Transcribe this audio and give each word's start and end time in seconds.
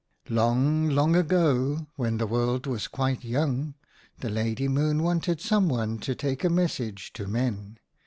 "Long, 0.29 0.89
long 0.89 1.15
ago, 1.15 1.85
when 1.95 2.17
the 2.17 2.25
world 2.25 2.65
was 2.65 2.87
quite 2.87 3.23
young, 3.23 3.75
the 4.19 4.31
Lady 4.31 4.67
Moon 4.67 5.03
wanted 5.03 5.39
some 5.39 5.69
one 5.69 5.99
to 5.99 6.15
take 6.15 6.43
a 6.43 6.49
message 6.49 7.13
to 7.13 7.27
Men. 7.27 7.77